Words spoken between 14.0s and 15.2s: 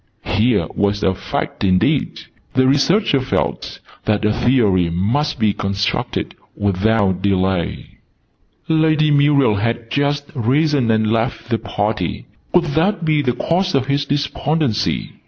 despondency?